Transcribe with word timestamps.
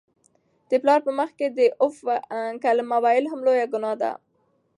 د 0.69 0.71
پلار 0.81 0.99
په 1.07 1.11
مخ 1.19 1.29
کي 1.39 1.47
د 1.57 1.59
"اف" 1.85 1.95
کلمه 2.63 2.97
ویل 3.03 3.25
هم 3.31 3.39
لویه 3.47 3.67
ګناه 3.73 3.95
ده. 4.01 4.11